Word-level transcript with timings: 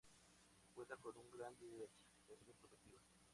Cuenta 0.73 0.97
con 0.97 1.15
una 1.15 1.29
gran 1.37 1.55
diversificación 1.59 2.55
productiva. 2.59 3.03